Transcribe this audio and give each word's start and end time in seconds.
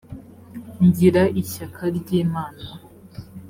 ngira 0.85 1.23
ishyaka 1.41 1.83
ry’imana 1.97 2.65